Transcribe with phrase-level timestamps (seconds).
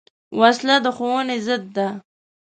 [0.39, 1.87] وسله د ښوونې ضد ده